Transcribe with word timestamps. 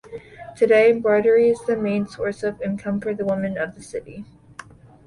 Today, 0.55 0.89
embroidery 0.89 1.49
is 1.51 1.61
the 1.67 1.75
main 1.75 2.07
source 2.07 2.41
of 2.41 2.59
income 2.63 2.99
for 2.99 3.13
the 3.13 3.23
women 3.23 3.55
of 3.55 3.75
the 3.75 3.83
city. 3.83 4.25